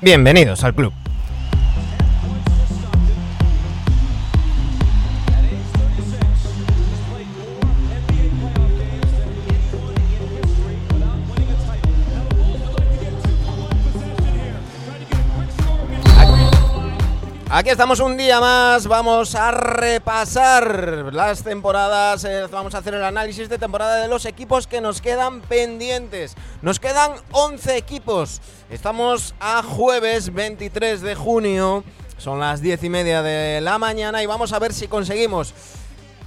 [0.00, 0.92] Bienvenidos al club.
[17.50, 23.02] Aquí estamos un día más, vamos a repasar las temporadas, eh, vamos a hacer el
[23.02, 26.36] análisis de temporada de los equipos que nos quedan pendientes.
[26.60, 31.84] Nos quedan 11 equipos, estamos a jueves 23 de junio,
[32.18, 35.54] son las 10 y media de la mañana y vamos a ver si conseguimos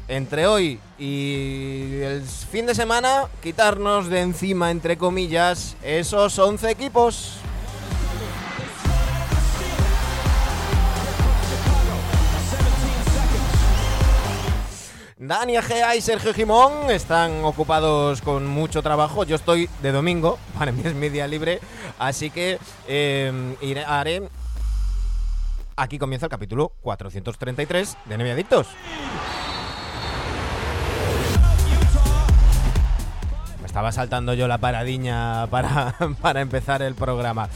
[0.07, 7.37] entre hoy y el fin de semana quitarnos de encima, entre comillas, esos 11 equipos.
[15.31, 19.23] Dani Egea y Sergio Jimón están ocupados con mucho trabajo.
[19.23, 21.61] Yo estoy de domingo, para mí es mi día libre,
[21.97, 24.23] así que eh, iré, haré...
[25.77, 28.45] Aquí comienza el capítulo 433 de Neve
[33.81, 37.49] estaba saltando yo la paradiña para, para empezar el programa.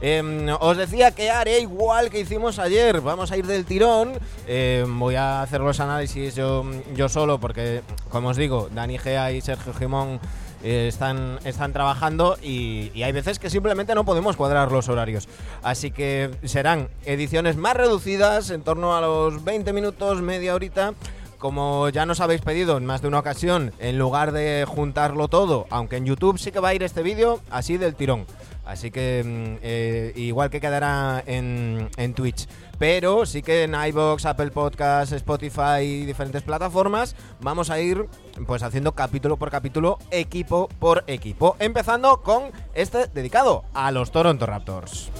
[0.00, 3.00] Eh, os decía que haré igual que hicimos ayer.
[3.00, 4.12] Vamos a ir del tirón.
[4.46, 9.32] Eh, voy a hacer los análisis yo, yo solo porque, como os digo, Dani Gea
[9.32, 10.20] y Sergio Jimón
[10.62, 15.28] eh, están, están trabajando y, y hay veces que simplemente no podemos cuadrar los horarios.
[15.64, 20.94] Así que serán ediciones más reducidas, en torno a los 20 minutos, media horita.
[21.42, 25.66] Como ya nos habéis pedido en más de una ocasión, en lugar de juntarlo todo,
[25.70, 28.26] aunque en YouTube sí que va a ir este vídeo así del tirón.
[28.64, 32.46] Así que mm, eh, igual que quedará en, en Twitch.
[32.78, 38.06] Pero sí que en iBox, Apple Podcasts, Spotify y diferentes plataformas vamos a ir
[38.46, 41.56] pues haciendo capítulo por capítulo, equipo por equipo.
[41.58, 45.10] Empezando con este dedicado a los Toronto Raptors.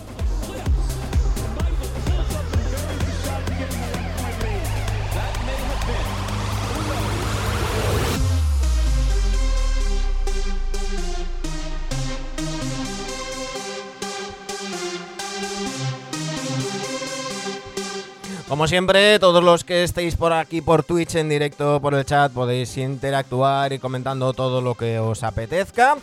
[18.52, 22.30] Como siempre, todos los que estéis por aquí por Twitch en directo, por el chat,
[22.30, 25.96] podéis interactuar y comentando todo lo que os apetezca.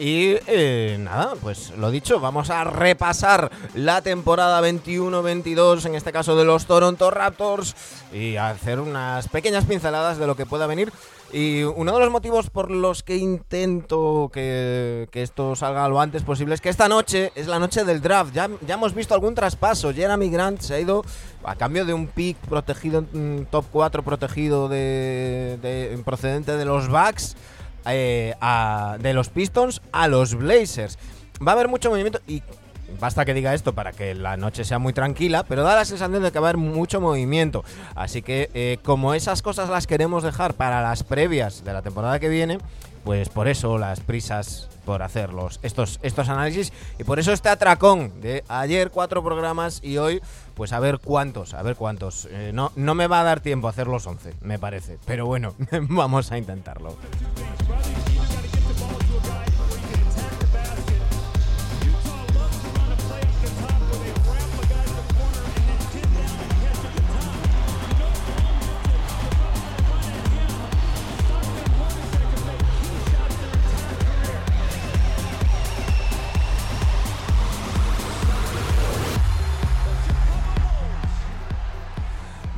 [0.00, 6.34] Y eh, nada, pues lo dicho, vamos a repasar la temporada 21-22, en este caso
[6.34, 7.76] de los Toronto Raptors,
[8.12, 10.92] y hacer unas pequeñas pinceladas de lo que pueda venir.
[11.32, 16.22] Y uno de los motivos por los que intento que, que, esto salga lo antes
[16.24, 18.34] posible es que esta noche es la noche del draft.
[18.34, 19.94] Ya, ya hemos visto algún traspaso.
[19.94, 21.02] Jeremy Grant se ha ido
[21.42, 26.88] a cambio de un pick protegido, un top 4 protegido de, de, procedente de los
[26.88, 27.34] Bucks,
[27.86, 30.98] eh, a, de los Pistons a los Blazers.
[31.44, 32.42] Va a haber mucho movimiento y
[33.00, 36.22] Basta que diga esto para que la noche sea muy tranquila, pero da la sensación
[36.22, 37.64] de que va a haber mucho movimiento.
[37.94, 42.18] Así que eh, como esas cosas las queremos dejar para las previas de la temporada
[42.18, 42.58] que viene,
[43.04, 48.20] pues por eso las prisas por hacerlos estos, estos análisis y por eso este atracón
[48.20, 50.20] de ayer cuatro programas y hoy
[50.54, 52.28] pues a ver cuántos, a ver cuántos.
[52.30, 55.26] Eh, no, no me va a dar tiempo a hacer los 11, me parece, pero
[55.26, 55.54] bueno,
[55.88, 56.96] vamos a intentarlo.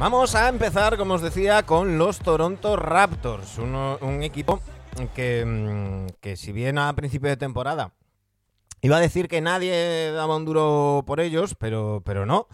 [0.05, 4.61] Vamos a empezar, como os decía, con los Toronto Raptors, un equipo
[5.15, 7.95] que, que, si bien a principio de temporada
[8.83, 12.49] iba a decir que nadie daba un duro por ellos, pero, pero no.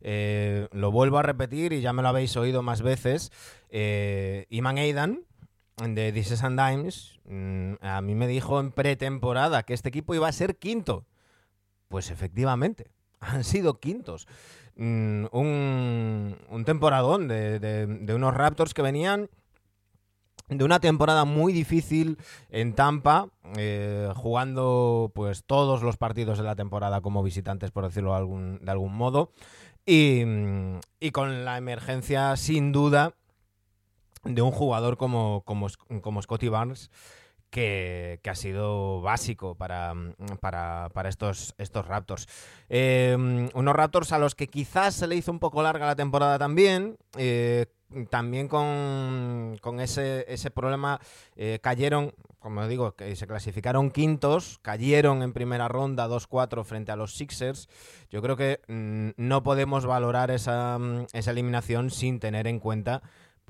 [0.00, 3.32] Eh, lo vuelvo a repetir y ya me lo habéis oído más veces.
[3.68, 5.24] Eh, Iman Aidan,
[5.84, 10.28] de This and Dimes, mm, a mí me dijo en pretemporada que este equipo iba
[10.28, 11.04] a ser quinto.
[11.88, 14.28] Pues efectivamente, han sido quintos.
[14.76, 19.28] Mm, un, un, temporadón de, de, de, unos Raptors que venían
[20.48, 22.18] de una temporada muy difícil
[22.50, 28.10] en Tampa, eh, jugando pues todos los partidos de la temporada como visitantes, por decirlo
[28.10, 29.32] de algún, de algún modo,
[29.84, 30.22] y,
[31.00, 33.14] y, con la emergencia sin duda
[34.24, 35.66] de un jugador como, como,
[36.00, 36.90] como Scotty Barnes.
[37.52, 39.92] Que, ha sido básico para,
[40.40, 42.26] para, para estos, estos Raptors.
[42.70, 43.14] Eh,
[43.52, 46.96] unos Raptors a los que quizás se le hizo un poco larga la temporada también,
[47.18, 47.66] eh,
[48.08, 50.98] también con, con ese, ese, problema
[51.36, 56.96] eh, cayeron, como digo, que se clasificaron quintos, cayeron en primera ronda 2-4 frente a
[56.96, 57.68] los Sixers.
[58.10, 63.02] Yo creo que mm, no podemos valorar esa, mm, esa, eliminación sin tener en cuenta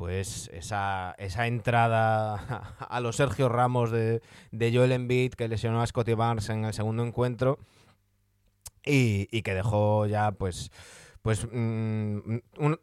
[0.02, 4.20] pues esa, esa entrada a los Sergio Ramos de,
[4.50, 7.60] de Joel Embiid que lesionó a Scotty Barnes en el segundo encuentro
[8.84, 10.72] y, y que dejó ya pues
[11.22, 12.18] pues mm,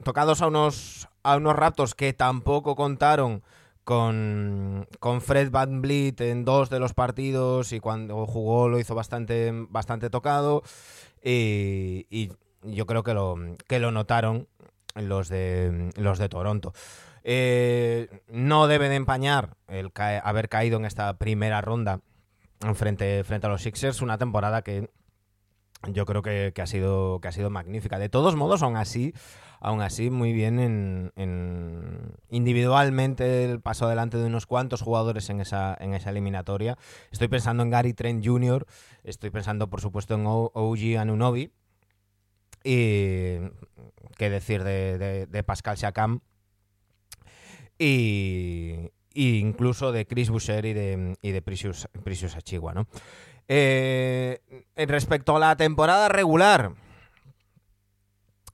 [0.01, 3.43] tocados a unos, a unos Raptors que tampoco contaron
[3.83, 8.95] con, con Fred Van Vliet en dos de los partidos y cuando jugó lo hizo
[8.95, 10.63] bastante, bastante tocado
[11.21, 12.31] y,
[12.61, 13.35] yo creo que lo,
[13.67, 14.47] que lo notaron
[14.95, 16.73] los de, los de Toronto.
[17.23, 19.91] Eh, no debe de empañar el
[20.23, 22.01] haber caído en esta primera ronda
[22.75, 24.89] frente, frente a los Sixers, una temporada que
[25.87, 27.99] yo creo que, ha sido, que ha sido magnífica.
[27.99, 29.13] De todos modos, aún así,
[29.61, 35.77] aún así muy bien en, individualmente el paso adelante de unos cuantos jugadores en esa,
[35.79, 36.77] en esa eliminatoria.
[37.11, 38.65] Estoy pensando en Gary Trent Jr.,
[39.03, 41.51] estoy pensando, por supuesto, en OG Anunobi.
[42.61, 43.37] Y
[44.17, 46.19] qué decir de, Pascal Siakam.
[47.79, 52.87] Y, incluso de Chris Boucher y de, y de Precious, Precious Achigua, ¿no?
[53.47, 54.41] Eh,
[54.75, 56.73] respecto a la temporada regular,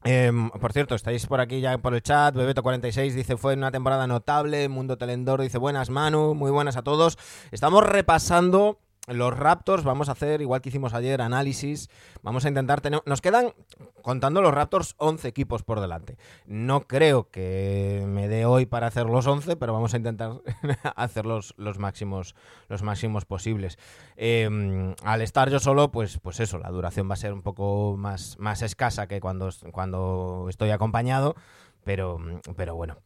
[0.04, 2.33] em, por cierto, estáis por aquí ya por el chat.
[2.36, 4.69] Bebeto46 dice: Fue una temporada notable.
[4.69, 6.33] Mundo Telendor dice: Buenas, Manu.
[6.36, 7.18] Muy buenas a todos.
[7.51, 11.90] Estamos repasando los Raptors, vamos a hacer, igual que hicimos ayer, análisis.
[12.24, 13.02] Vamos a intentar tener.
[13.06, 13.54] Nos quedan,
[14.02, 16.18] contando los Raptors, 11 equipos por delante.
[16.46, 20.42] No creo que me dé hoy para hacer los 11, pero vamos a intentar
[20.96, 22.36] hacer los, máximos,
[22.68, 23.78] los máximos posibles.
[24.16, 27.96] Em, al estar yo solo, pues, pues eso, la duración va a ser un poco
[27.98, 31.36] más, más escasa que cuando, cuando estoy acompañado.
[31.84, 32.18] Pero,
[32.56, 32.98] pero bueno,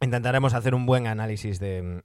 [0.00, 2.02] Intentaremos hacer un buen análisis de,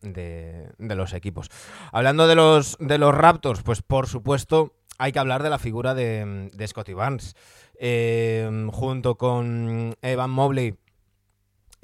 [0.80, 1.50] los equipos.
[1.92, 5.94] Hablando de los, de los Raptors, pues por supuesto hay que hablar de la figura
[5.94, 7.36] de, Scotty Barnes.
[7.80, 10.76] Eh, junto con Evan Mobley,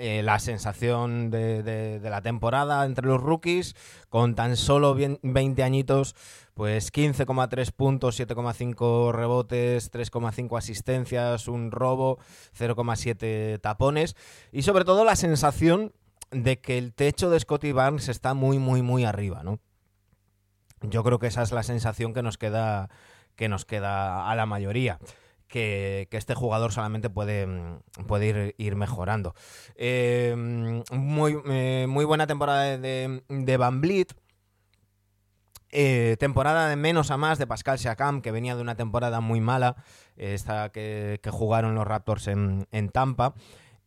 [0.01, 3.75] eh, la sensación de, la temporada entre los rookies,
[4.07, 6.15] con tan solo 20 añitos,
[6.53, 12.17] pues 15,3 puntos, 7,5 rebotes, 3,5 asistencias, un robo,
[12.57, 14.15] 0,7 tapones
[14.53, 15.91] y sobre todo la sensación
[16.31, 19.59] de que el techo de Scotty Barnes está muy, muy, muy arriba, ¿no?
[20.81, 22.89] Yo creo que esa es la sensación que nos queda,
[23.35, 24.97] que nos queda a la mayoría.
[25.49, 27.47] Que, este jugador solamente puede,
[28.07, 29.33] puede ir, mejorando.
[29.75, 30.35] Eh,
[30.91, 34.13] muy, eh, muy buena temporada de, Van Vliet.
[35.71, 39.41] Eh, temporada de menos a más de Pascal Siakam, que venía de una temporada muy
[39.41, 39.75] mala,
[40.17, 43.33] esta que, jugaron los Raptors en, Tampa.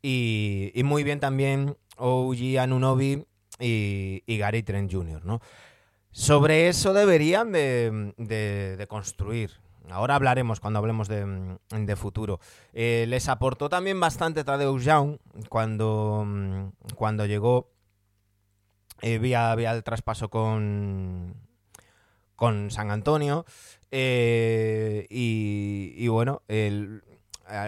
[0.03, 3.25] Y, muy bien también OG Anunobi
[3.61, 5.23] y, Gary Trent Jr..
[6.11, 9.63] Sobre eso deberían de, construir.
[9.91, 12.41] Ahora hablaremos cuando hablemos de, futuro.
[12.73, 15.19] Eh, les aportó también bastante Tadeusz Young
[15.49, 17.71] cuando, cuando llegó
[19.01, 21.35] eh, vía, el traspaso con,
[22.37, 23.45] con San Antonio.
[23.91, 26.43] Eh, y, y, bueno,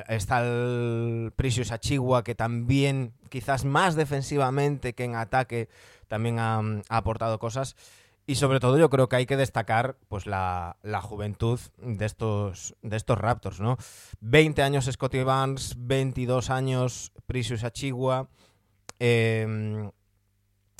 [0.09, 5.69] está el Precious Achigua, que también, quizás más defensivamente que en ataque,
[6.09, 7.77] también ha, aportado cosas.
[8.27, 12.97] Y sobre todo yo creo que hay que destacar pues la, juventud de estos, de
[12.97, 13.77] estos Raptors, ¿no?
[14.21, 18.31] 20 años Scotty Barnes, 22 años Precious Achigua,
[18.99, 19.93] 20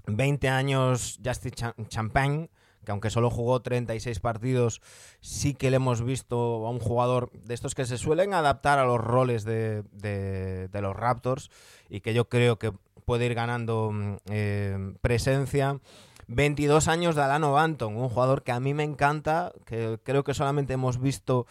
[0.07, 1.53] em, años Justin
[1.89, 2.49] Champagne,
[2.85, 4.81] que aunque solo jugó 36 partidos,
[5.21, 8.87] sí que le hemos visto a un jugador de estos que se suelen adaptar a
[8.87, 9.85] los roles de,
[10.73, 11.51] los Raptors
[11.91, 12.73] y que yo creo que
[13.05, 13.93] puede ir ganando
[14.31, 15.79] eh, presencia.
[16.29, 20.35] 22 años de Alano Banton, un jugador que a mí me encanta, que creo que
[20.35, 21.47] solamente hemos visto,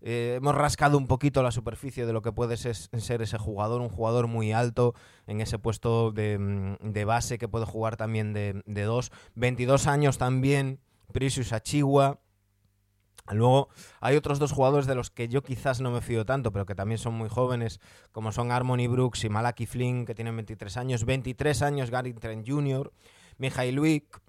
[0.00, 3.88] eh, hemos rascado un poquito la superficie de lo que puede ser, ese jugador, un
[3.88, 4.94] jugador muy alto
[5.26, 9.12] en ese puesto de, mm, base que puede jugar también de, dos.
[9.34, 10.80] 22 años también,
[11.12, 12.20] Precious Achigua.
[13.32, 13.68] Luego
[14.00, 16.76] hay otros dos jugadores de los que yo quizás no me fío tanto, pero que
[16.76, 17.80] también son muy jóvenes,
[18.12, 22.48] como son Harmony Brooks y Malaki Flynn, que tienen 23 años, 23 años Gary Trent
[22.48, 22.92] Jr.,
[23.38, 24.20] Luik,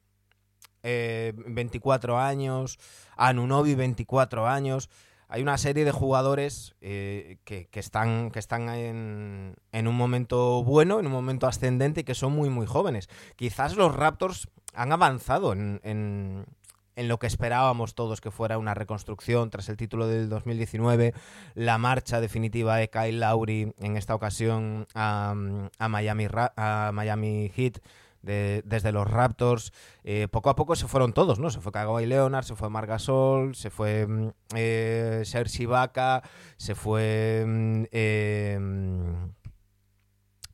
[0.83, 2.79] 24 años,
[3.15, 4.89] Anunobi, 24 años.
[5.29, 11.01] Hay una serie de jugadores eh, que, están, que están en, en, un momento bueno,
[11.01, 13.09] en un momento ascendente y que son muy, muy jóvenes.
[13.35, 16.45] Quizás los Raptors han avanzado en, en,
[16.95, 21.13] en lo que esperábamos todos que fuera una reconstrucción tras el título del 2019,
[21.55, 25.35] la marcha definitiva de Kyle Lowry en esta ocasión a,
[25.77, 27.79] a Miami, a Miami Heat
[28.21, 29.71] desde los Raptors,
[30.03, 31.49] eh, poco a poco se fueron todos, ¿no?
[31.49, 36.23] Se fue Kawhi Leonard, se fue Margasol, se fue mm, eh, Sergi Ibaka,
[36.57, 38.59] se fue mm, eh,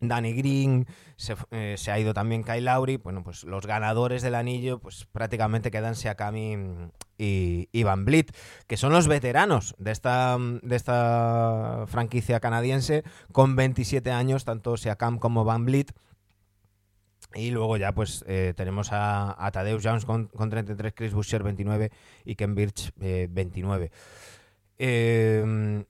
[0.08, 0.88] Danny Green,
[1.52, 2.98] eh, se, ha ido también Kyle Lowry.
[2.98, 6.58] Bueno, pues los ganadores del anillo, pues prácticamente quedan Siakami
[7.18, 8.36] y, y Van Vliet,
[8.68, 15.20] que son los veteranos de esta, de esta franquicia canadiense, con 27 años, tanto Siakam
[15.20, 15.94] como Van Vliet.
[17.36, 21.92] Y luego ya pues eh, tenemos a, a Jones con, 33, Chris Boucher 29
[22.26, 23.92] y Ken Birch 29.
[24.78, 25.86] Eh,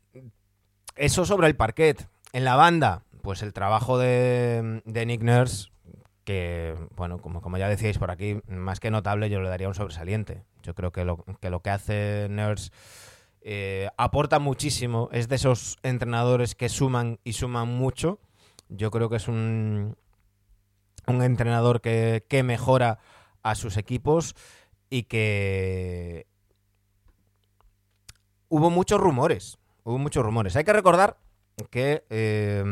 [0.95, 2.07] eso sobre el parquet.
[2.33, 5.69] En la banda, pues el trabajo de, Nick Nurse,
[6.23, 9.75] que, bueno, como, como ya decíais por aquí, más que notable, yo le daría un
[9.75, 10.43] sobresaliente.
[10.63, 12.71] Yo creo que lo que, lo que hace Nurse
[13.41, 15.09] eh, aporta muchísimo.
[15.11, 18.19] Es de esos entrenadores que suman y suman mucho.
[18.69, 19.95] Yo creo que es un,
[21.07, 22.99] un entrenador que, mejora
[23.41, 24.35] a sus equipos
[24.89, 26.27] y que
[28.49, 29.57] hubo muchos rumores.
[29.83, 30.55] Hubo muchos rumores.
[30.55, 31.17] Hay que recordar
[31.69, 32.63] que eh,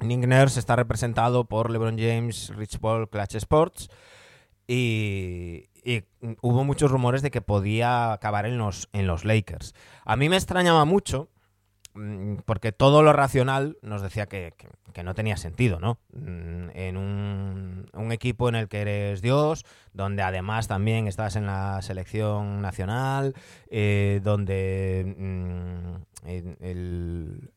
[0.00, 3.88] Nick Nurse está representado por LeBron James, Rich Paul, Clutch Sports
[4.66, 6.04] y, y,
[6.40, 9.74] hubo muchos rumores de que podía acabar en los, en los Lakers.
[10.04, 11.28] A mí me extrañaba mucho
[12.44, 14.52] porque todo lo racional nos decía que,
[15.02, 15.98] no tenía sentido, ¿no?
[16.12, 21.82] Mm, en un, equipo en el que eres Dios, donde además también estás en la
[21.82, 23.34] selección nacional,
[23.68, 25.96] eh, donde mm,
[26.60, 27.50] el,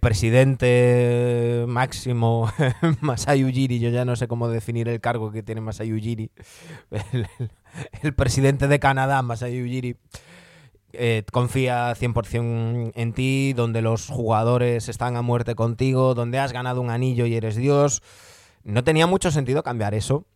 [0.00, 2.50] presidente máximo
[3.00, 6.30] Masayu Ujiri, yo ya no sé cómo definir el cargo que tiene Masayu Ujiri,
[8.02, 9.96] el, presidente de Canadá, Masayu Ujiri,
[10.98, 16.80] eh, confía 100% en ti, donde los jugadores están a muerte contigo, donde has ganado
[16.80, 18.02] un anillo y eres Dios.
[18.62, 20.26] No tenía mucho sentido cambiar eso,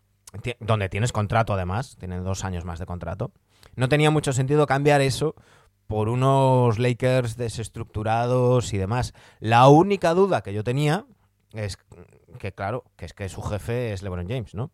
[0.60, 3.32] donde tienes contrato además, tienes dos años más de contrato.
[3.76, 5.34] No tenía mucho sentido cambiar eso
[5.86, 9.14] por unos Lakers desestructurados y demás.
[9.40, 11.06] La única duda que yo tenía
[11.52, 11.78] es
[12.38, 14.70] que, claro, que es que su jefe es LeBron James, ¿no?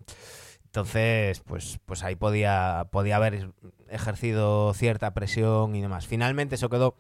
[0.74, 3.52] Entonces, pues, pues ahí podía, podía haber
[3.88, 6.08] ejercido cierta presión y demás.
[6.08, 6.96] Finalmente eso quedó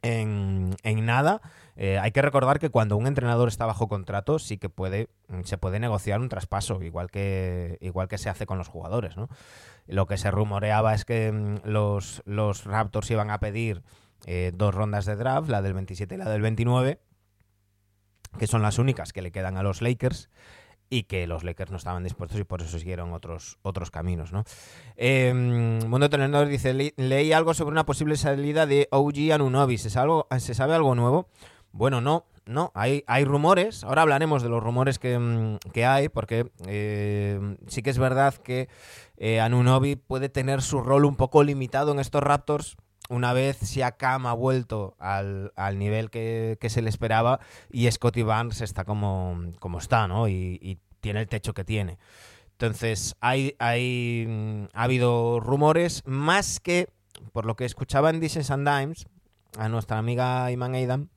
[0.00, 0.74] en,
[1.04, 1.42] nada.
[1.76, 5.10] Eh, hay que recordar que cuando un entrenador está bajo contrato, sí que puede,
[5.44, 9.18] se puede negociar un traspaso, igual que, igual que se hace con los jugadores.
[9.18, 9.28] ¿no?
[9.86, 13.82] Lo que se rumoreaba es que mm, los, los Raptors iban a pedir
[14.24, 17.02] eh, dos rondas de draft, la del 27 y la del 29,
[18.38, 20.30] que son las únicas que le quedan a los Lakers
[20.92, 24.30] y que los Lakers no estaban dispuestos y por eso siguieron otros, otros caminos.
[24.30, 24.44] ¿no?
[24.96, 30.54] Eh, Mundo Tenedor dice, leí algo sobre una posible salida de OG Anunobi, ¿Se, ¿se
[30.54, 31.28] sabe algo nuevo?
[31.72, 36.50] Bueno, no, no, hay, hay rumores, ahora hablaremos de los rumores que, mm, hay, porque
[36.66, 38.68] eh, sí que es verdad que
[39.16, 42.76] eh, puede tener su rol un poco limitado en estos Raptors,
[43.12, 47.40] una vez Siakam ha vuelto al, nivel que, se le esperaba
[47.70, 50.28] y Scotty Barnes está como, como está, ¿no?
[50.28, 51.98] Y, tiene el techo que tiene.
[52.52, 56.90] Entonces, hay, hay, mm, ha habido rumores, más que,
[57.32, 59.06] por lo que escuchaba en Dishes and Dimes,
[59.58, 61.10] a nuestra amiga Iman Aidan,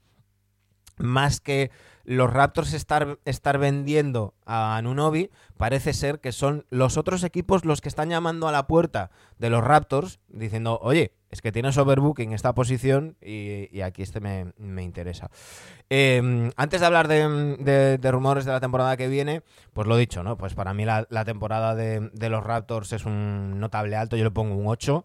[0.98, 1.70] más que
[2.06, 7.82] los Raptors estar, estar vendiendo a Anunobi, parece ser que son los otros equipos los
[7.82, 12.32] que están llamando a la puerta de los Raptors diciendo, oye, es que tienes overbooking
[12.32, 15.30] esta posición y, aquí este me, interesa.
[15.90, 19.42] Em, antes de hablar de, rumores de la temporada que viene,
[19.74, 20.38] pues lo dicho, ¿no?
[20.38, 24.32] Pues para mí la, temporada de, de, los Raptors es un notable alto, yo le
[24.32, 25.04] pongo un 8.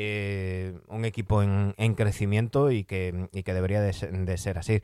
[0.00, 3.92] Eh, un equipo en, crecimiento y que, que debería de
[4.38, 4.80] ser, así.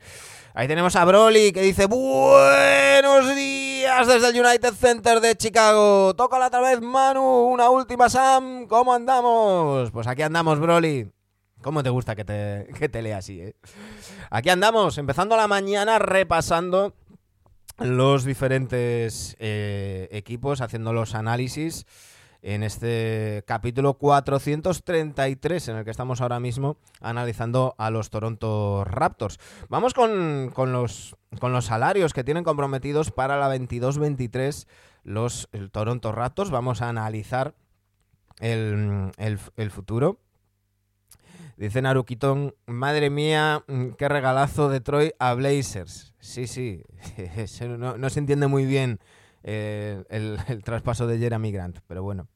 [0.53, 6.13] Ahí tenemos a Broly que dice buenos días desde el United Center de Chicago.
[6.15, 8.67] Toca otra vez Manu, una última Sam.
[8.67, 9.89] ¿Cómo andamos?
[9.91, 11.09] Pues aquí andamos Broly.
[11.61, 13.39] ¿Cómo te gusta que te, que te lea así?
[13.39, 13.55] Eh?
[14.29, 16.93] Aquí andamos, empezando la mañana repasando
[17.79, 21.85] los diferentes eh, equipos, haciendo los análisis.
[22.45, 29.39] En este capítulo 433 en el que estamos ahora mismo analizando a los Toronto Raptors.
[29.67, 34.67] Vamos con, los, con los salarios que tienen comprometidos para la 22-23
[35.03, 36.51] los Toronto Raptors.
[36.51, 37.55] Vamos a analizar
[38.39, 40.19] el, el futuro.
[41.57, 43.63] Dice Narukitón, madre mía,
[43.97, 46.13] qué regalazo de Troy a Blazers.
[46.19, 46.83] Sí, sí,
[47.67, 48.99] no se entiende muy bien
[49.47, 52.27] eh, el, el, traspaso de Jeremy Grant, pero bueno.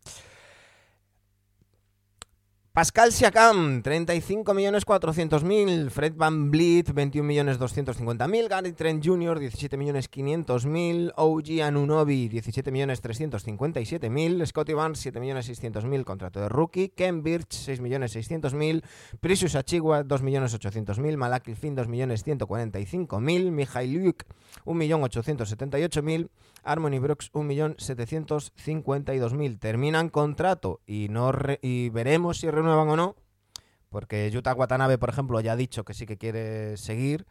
[2.72, 5.90] Pascal Siakam, 35.400.000.
[5.90, 8.48] Fred Van Vliet, 21.250.000.
[8.48, 11.12] Gary Trent Jr., 17.500.000.
[11.14, 14.46] OG Anunobi, 17.357.000.
[14.46, 16.06] Scotty Barnes, 7.600.000.
[16.06, 16.94] Contrato de rookie.
[16.96, 18.82] Ken Birch, 6.600.000.
[19.20, 21.18] Precious Achigua, 2.800.000.
[21.18, 23.52] Malaki Finn, 2.145.000.
[23.52, 24.26] Mijail Luke,
[24.64, 26.30] 1.878.000.
[26.64, 29.60] Harmony Brooks 1.752.000.
[29.60, 33.16] Terminan contrato y, no y veremos si renuevan o no,
[33.90, 37.26] porque Yuta Watanabe, por ejemplo, ya ha dicho que sí que quiere seguir.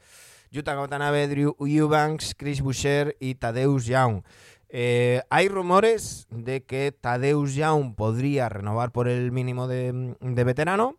[0.50, 4.22] Yuta Watanabe, Drew Eubanks, Chris Boucher y Tadeusz Young.
[4.70, 10.96] Eh, hay rumores de que Tadeusz Young podría renovar por el mínimo de, de veterano.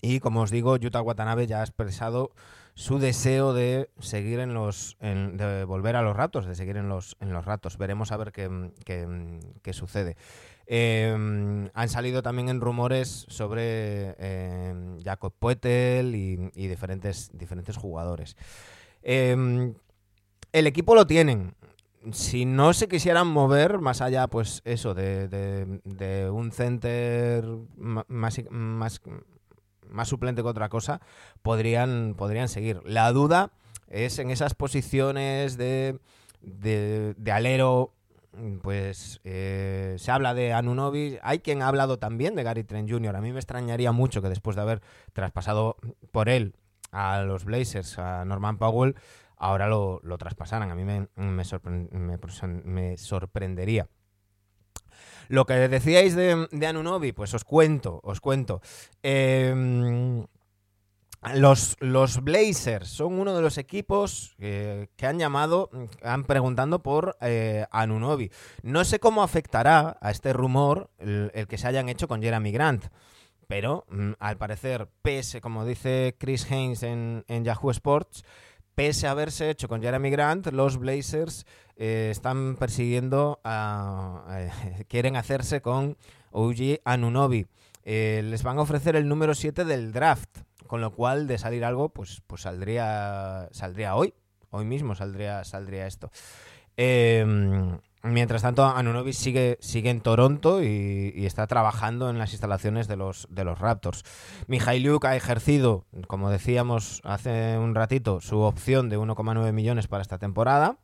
[0.00, 2.32] Y como os digo, Yuta Watanabe ya ha expresado
[2.74, 4.96] su deseo de seguir en los.
[5.00, 7.78] de volver a los ratos, de seguir en los, en los ratos.
[7.78, 8.70] Veremos a ver qué,
[9.62, 10.16] qué, sucede.
[10.66, 18.36] Em, han salido también en rumores sobre em, Jacob Poetel y, diferentes, diferentes jugadores.
[19.02, 19.74] Em,
[20.52, 21.54] el equipo lo tienen.
[22.12, 29.00] Si no se quisieran mover más allá, pues eso, de, de un center más,
[29.94, 31.00] más suplente que otra cosa,
[31.42, 32.82] podrían, podrían seguir.
[32.84, 33.50] La duda
[33.88, 35.98] es en esas posiciones de,
[36.42, 37.92] de, alero
[38.62, 41.18] pues eh, se habla de Anunobi.
[41.22, 43.16] Hay quien ha hablado también de Gary Trent Jr.
[43.16, 44.82] A mí me extrañaría mucho que después de haber
[45.12, 45.76] traspasado
[46.10, 46.54] por él
[46.90, 48.96] a los Blazers, a Norman Powell,
[49.36, 50.70] ahora lo, lo traspasaran.
[50.70, 51.46] A mí me
[52.96, 53.88] sorprendería.
[55.34, 58.62] Lo que decíais de, Anunobi, pues os cuento, os cuento.
[59.02, 60.24] Em,
[61.34, 65.70] los, los, Blazers son uno de los equipos que han llamado,
[66.02, 67.66] han preguntando por eh.
[68.62, 72.84] No sé cómo afectará a este rumor el, que se hayan hecho con Jeremy Grant.
[73.48, 78.22] Pero mm, al parecer, pese, como dice Chris Haynes en Yahoo Sports,
[78.74, 84.50] pese a haberse hecho con Jeremy Grant, los Blazers eh, están persiguiendo, eh,
[84.88, 85.96] quieren hacerse con
[86.30, 87.46] OG Anunobi.
[87.84, 91.64] Eh, les van a ofrecer el número 7 del draft, con lo cual de salir
[91.64, 94.14] algo, pues, pues saldría, saldría hoy,
[94.50, 96.10] hoy mismo saldría, saldría esto.
[96.76, 102.96] Em, mientras tanto, Anunobi sigue, sigue en Toronto y, está trabajando en las instalaciones de
[102.96, 104.04] los, de los Raptors.
[104.46, 110.18] Mijailuk ha ejercido, como decíamos hace un ratito, su opción de 1,9 millones para esta
[110.18, 110.78] temporada.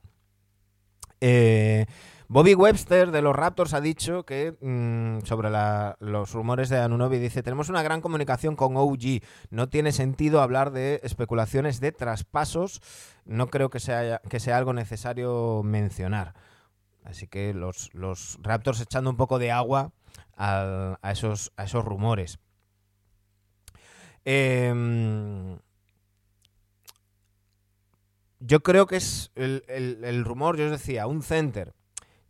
[1.20, 1.87] Eh,
[2.28, 5.50] Bobby Webster de los Raptors ha dicho que mm, sobre
[5.98, 9.20] los rumores de Anunobi dice tenemos una gran comunicación con OG.
[9.50, 12.80] No tiene sentido hablar de especulaciones de traspasos.
[13.24, 16.35] No creo que sea, que sea algo necesario mencionar.
[17.04, 17.90] Así que los,
[18.42, 19.92] Raptors echando un poco de agua
[20.36, 22.38] a, esos, a esos rumores.
[24.24, 25.56] Eh,
[28.40, 31.74] yo creo que es el, rumor, yo os decía, un center.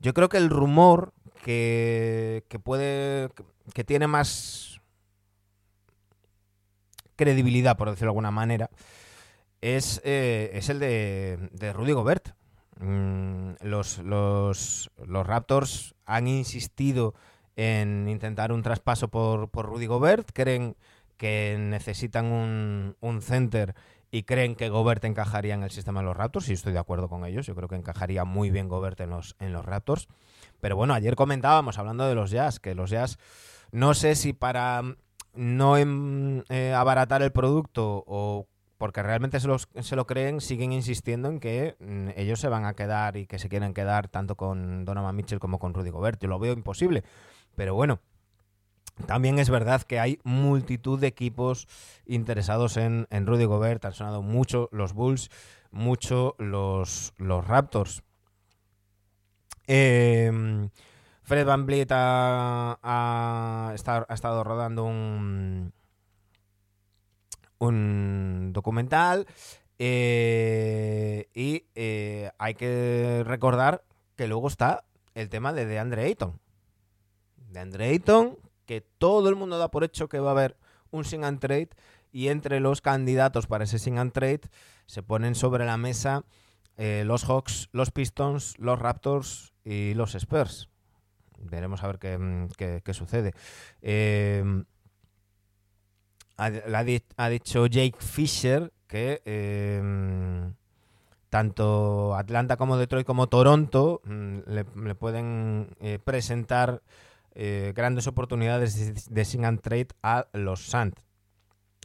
[0.01, 3.31] Yo creo que el rumor que, puede,
[3.73, 4.81] que tiene más
[7.17, 8.71] credibilidad, por decirlo de alguna manera,
[9.61, 12.31] es, eh, es el de, Rudy Gobert.
[12.81, 17.15] Mm, los, los, los, Raptors han insistido
[17.55, 20.77] en intentar un traspaso por, por Rudy Gobert, creen
[21.19, 23.75] que necesitan un, un center
[24.11, 27.11] y creen que Gobert encajaría en el sistema de los Raptors, y estoy de acuerdo
[27.11, 30.09] con ellos, yo creo que encajaría muy bien Gobert en los, en los Raptors.
[30.61, 33.19] Pero bueno, ayer comentábamos, hablando de los Jazz, que los Jazz,
[33.73, 34.83] no sé si para
[35.35, 38.49] no em, eh, abaratar el producto o
[38.81, 42.65] porque realmente se, los, se lo creen, siguen insistiendo en que mm, ellos se van
[42.65, 46.19] a quedar y que se quieren quedar tanto con Donovan Mitchell como con Rudy Gobert.
[46.19, 47.05] Yo lo veo imposible.
[47.57, 48.01] Pero bueno,
[49.05, 51.69] también es verdad que hay multitud de equipos
[52.07, 53.85] interesados en, Rudy Gobert.
[53.85, 55.29] Han sonado mucho los Bulls,
[55.71, 58.03] mucho los, los Raptors.
[59.67, 60.71] Em,
[61.23, 65.75] Fred Van Vliet ha, estado rodando un,
[67.61, 69.27] un documental
[69.79, 73.85] eh, y eh, hay que recordar
[74.17, 76.39] que luego está el tema de DeAndre Ayton
[77.51, 80.57] de Andre Ayton, que todo el mundo da por hecho que va a haber
[80.91, 81.71] un sing and trade
[82.13, 84.43] y entre los candidatos para ese sing and trade
[84.87, 86.25] se ponen sobre la mesa
[86.77, 90.69] eh, los Hawks, los Pistons, los Raptors y los Spurs.
[91.39, 93.33] Veremos a ver qué, qué- sucede.
[96.41, 100.51] Ha, ha di- ha dicho Jake Fisher que eh,
[101.29, 106.83] tanto Atlanta como Detroit como Toronto mm, le, pueden eh, presentar
[107.35, 110.95] eh, grandes oportunidades de, sing and trade a los Suns.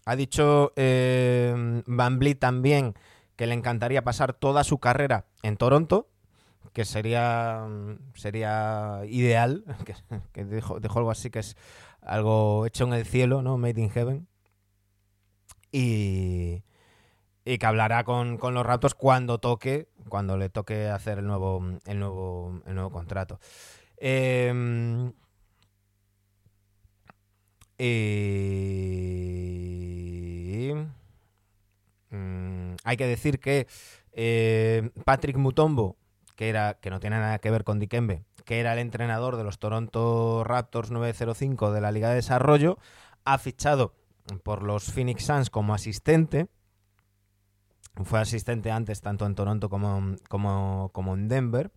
[0.05, 2.95] Ha dicho eh, Van Vliet también
[3.35, 6.07] que le encantaría pasar toda su carrera en Toronto,
[6.73, 9.95] que sería, mm, sería ideal, que,
[10.43, 10.61] que
[10.95, 11.55] algo así que es
[12.01, 13.57] algo hecho en el cielo, ¿no?
[13.57, 14.27] Made in heaven.
[15.77, 16.63] Y,
[17.43, 22.61] que hablará con, los Raptors cuando toque, cuando le toque hacer el nuevo, el nuevo,
[22.65, 23.41] el nuevo contrato.
[23.97, 25.11] Em,
[32.09, 33.67] mm, hay que decir que
[34.13, 35.97] eh, Patrick Mutombo,
[36.37, 39.43] que era que no tiene nada que ver con Dikembe, que era el entrenador de
[39.43, 42.77] los Toronto Raptors 905 de la Liga de Desarrollo,
[43.25, 43.93] ha fichado
[44.43, 46.47] por los Phoenix Suns como asistente.
[48.03, 51.71] Fue asistente antes tanto en Toronto como, como, en Denver.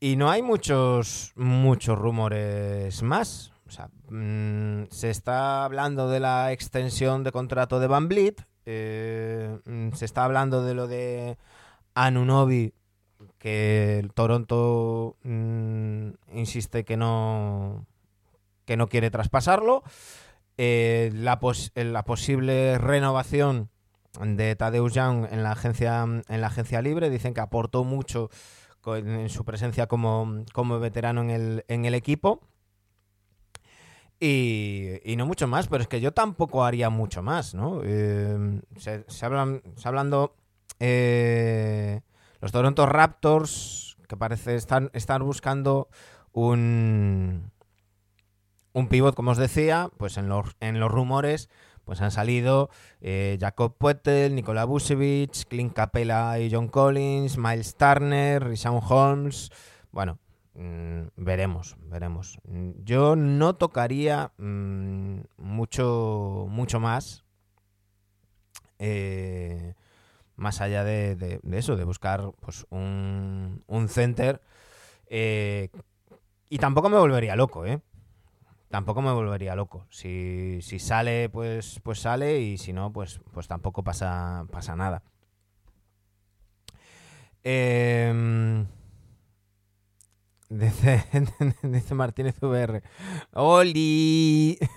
[0.00, 3.52] Y no hay muchos, muchos rumores más.
[3.66, 8.46] O sea, mm, se está hablando de la extensión de contrato de Van Vliet.
[8.66, 11.38] eh, mm, se está hablando de lo de
[11.94, 12.74] Anunobi,
[13.38, 17.86] que Toronto mm, insiste que no,
[18.64, 19.82] que no quiere traspasarlo.
[20.60, 23.70] Eh, la, pos- eh, la posible renovación
[24.20, 28.28] de Tadeusz Young en la agencia en la agencia libre dicen que aportó mucho
[28.86, 32.40] en su presencia como, como veterano en el, en el equipo
[34.20, 37.82] y, no mucho más, pero es que yo tampoco haría mucho más, ¿no?
[37.84, 40.34] Eh, se, se hablan, se hablando
[40.80, 42.00] eh,
[42.40, 45.88] los Toronto Raptors que parece están, están buscando
[46.32, 47.52] un
[48.78, 51.48] un pivot, como os decía, pues en los, en los rumores
[51.84, 52.68] pues han salido
[53.00, 59.50] eh, Jacob Poeltl, Nikola Vucevic, Clint Capella y John Collins, Miles Turner, Rishon Holmes.
[59.90, 60.18] Bueno,
[60.54, 62.38] mm, veremos, veremos.
[62.84, 67.24] Yo no tocaría mm, mucho, mucho más.
[68.78, 69.74] eh,
[70.36, 74.40] más allá de eso, de buscar pues un, un center.
[75.08, 75.70] eh,
[76.50, 77.80] y tampoco me volvería loco, ¿eh?
[78.68, 79.86] Tampoco me volvería loco.
[79.90, 85.02] Si, si sale, pues, pues sale, y si no, pues, pues tampoco pasa, pasa nada.
[87.44, 88.66] Em,
[91.62, 92.82] dice, Martínez VR.
[93.32, 94.58] ¡Oli!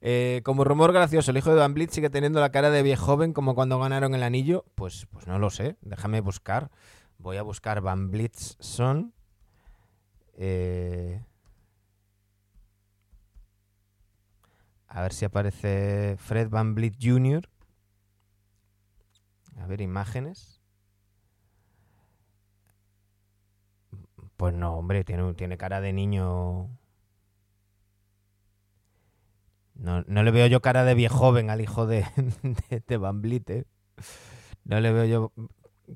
[0.00, 3.04] Eh, como rumor gracioso, el hijo de Van Vliet sigue teniendo la cara de viejo
[3.04, 4.64] joven como cuando ganaron el anillo.
[4.76, 5.76] Pues, pues no lo sé.
[5.80, 6.70] Déjame buscar.
[7.18, 9.12] Voy a buscar Van Vliet's son.
[10.34, 11.20] Eh,
[14.94, 17.48] A ver si aparece Fred Van Vliet Jr.
[19.58, 20.60] A ver, imágenes.
[24.36, 26.68] Pues no, hombre, tiene, tiene cara de niño.
[29.74, 32.04] No, no le veo yo cara de viejo joven al hijo de,
[32.86, 33.64] de, Van Vliet, ¿eh?
[34.64, 35.32] No le veo yo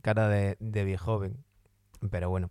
[0.00, 1.22] cara de, de viejo.
[2.10, 2.50] Pero bueno.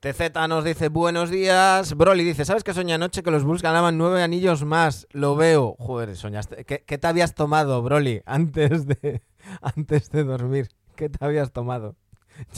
[0.00, 1.94] TZ nos dice buenos días.
[1.94, 5.06] Broly dice, ¿sabes que soñé anoche que los Bulls ganaban nueve anillos más?
[5.10, 5.76] Lo veo.
[5.78, 6.64] Joder, soñaste.
[6.64, 9.20] ¿Qué, qué te habías tomado, Broly, antes de,
[9.60, 10.70] antes de dormir?
[10.96, 11.96] ¿Qué te habías tomado?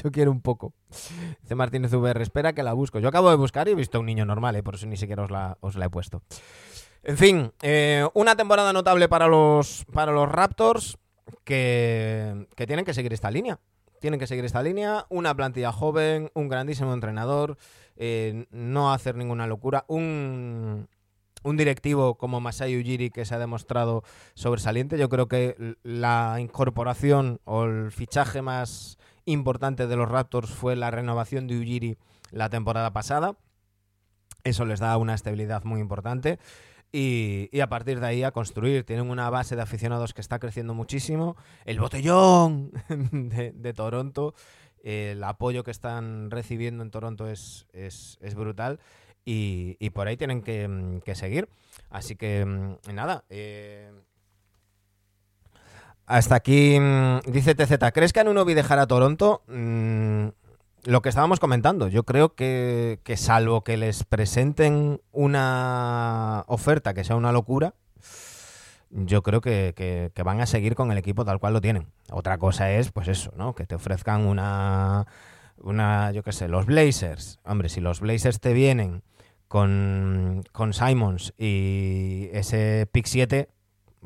[0.01, 0.73] Yo quiero un poco.
[1.41, 3.01] Dice Martínez VR, espera que la busco.
[3.01, 4.63] Yo acabo de buscar y he visto a un niño normal, ¿eh?
[4.63, 6.23] por eso ni siquiera os la, os la he puesto.
[7.03, 10.97] En fin, eh, una temporada notable para los, para los Raptors
[11.43, 13.59] que, que tienen que seguir esta línea
[14.03, 15.07] tienen que seguir esta línea.
[15.09, 17.57] Una plantilla joven, un grandísimo entrenador,
[17.97, 19.85] eh, no hacer ninguna locura.
[19.87, 20.89] Un,
[21.45, 24.03] un directivo como Masai Ujiri que se ha demostrado
[24.35, 24.99] sobresaliente.
[24.99, 30.91] Yo creo que la incorporación o el fichaje más importante de los Raptors fue la
[30.91, 31.97] renovación de Ujiri
[32.33, 33.37] la temporada pasada.
[34.43, 36.41] Eso les da una estabilidad muy importante.
[36.93, 38.85] Y, a partir de ahí a construir.
[38.85, 41.37] Tienen una base de aficionados que está creciendo muchísimo.
[41.65, 44.35] El botellón de, Toronto,
[44.83, 48.79] el apoyo que están recibiendo en Toronto es, es, brutal.
[49.25, 51.49] Y, por ahí tienen que, que, seguir.
[51.89, 52.45] Así que
[52.93, 53.25] nada.
[53.31, 53.91] Eh,
[56.07, 56.79] hasta aquí
[57.27, 57.91] dice TZ.
[57.95, 59.43] ¿Crees que Anunobi dejará Toronto?
[59.47, 60.29] Mm,
[60.85, 67.05] lo que estábamos comentando, yo creo que, que salvo que les presenten una oferta que
[67.05, 67.75] sea una locura,
[68.91, 71.87] yo creo que, que- van a seguir con el equipo tal cual lo tienen.
[72.11, 73.55] Otra cosa es, pues eso, ¿no?
[73.55, 75.07] Que te ofrezcan una,
[75.59, 77.39] una yo qué sé, los Blazers.
[77.45, 79.03] Hombre, si los Blazers te vienen
[79.49, 83.49] con, con Simons y ese pick 7,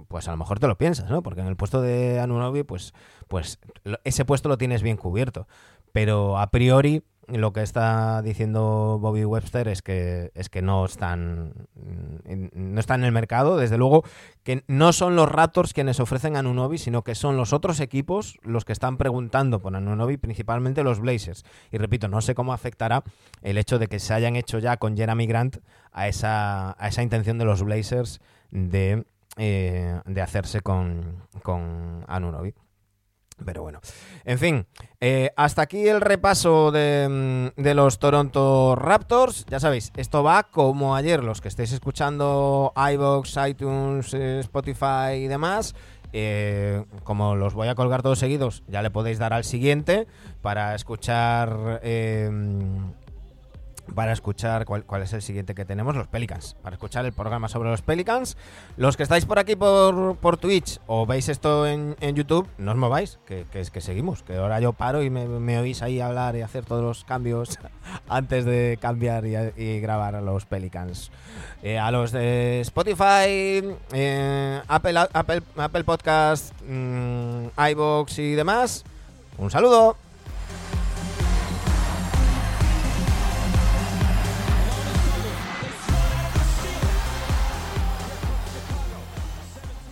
[0.09, 1.23] pues a lo mejor te lo piensas, ¿no?
[1.23, 2.93] Porque en el puesto de Anunobi, pues,
[3.29, 3.59] pues
[4.05, 5.49] ese puesto lo tienes bien cubierto.
[5.97, 11.55] Pero a priori lo que está diciendo Bobby Webster es que es que no están
[11.75, 14.05] mm, no están en el mercado, desde luego
[14.43, 18.39] que no son los Raptors quienes ofrecen a Anunobi, sino que son los otros equipos
[18.43, 21.47] los que están preguntando por Anunobi, principalmente los Blazers.
[21.73, 23.03] Y repito, no sé cómo afectará
[23.41, 25.61] el hecho de que se hayan hecho ya con Jeremy Grant
[25.93, 29.07] a esa, a esa intención de los Blazers de,
[29.39, 32.05] eh, de hacerse con, con.
[33.45, 33.81] Pero bueno,
[34.25, 34.67] en fin,
[35.01, 39.45] eh, hasta aquí el repaso de, mm, de los Toronto Raptors.
[39.47, 45.29] Ya sabéis, esto va como ayer, los que estéis escuchando iVoox, iTunes, eh, Spotify y
[45.29, 45.75] demás.
[46.13, 50.07] eh, como los voy a colgar todos seguidos, ya le podéis dar al siguiente
[50.41, 51.81] para escuchar
[53.95, 57.49] para escuchar cuál, cuál es el siguiente que tenemos, los Pelicans, para escuchar el programa
[57.49, 58.37] sobre los Pelicans.
[58.77, 62.73] Los que estáis por aquí por, por Twitch o veis esto en, en YouTube, no
[62.73, 66.35] os mováis, que, que que seguimos, que ahora yo paro y me, oís ahí hablar
[66.37, 67.59] y hacer todos los cambios
[68.09, 71.11] antes de cambiar y, grabar a los Pelicans.
[71.63, 78.85] Eh, a los de Spotify, eh, Apple, Apple, Apple Podcast, mm, iVoox y demás,
[79.39, 79.97] un saludo.